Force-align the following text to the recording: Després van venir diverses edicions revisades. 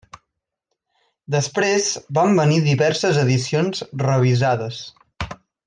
Després 1.35 1.89
van 2.19 2.33
venir 2.41 2.57
diverses 2.69 3.21
edicions 3.25 3.85
revisades. 4.07 4.85